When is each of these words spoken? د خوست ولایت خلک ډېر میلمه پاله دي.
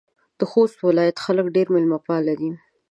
د 0.39 0.41
خوست 0.51 0.77
ولایت 0.87 1.17
خلک 1.25 1.45
ډېر 1.55 1.67
میلمه 1.73 1.99
پاله 2.07 2.33
دي. 2.39 2.51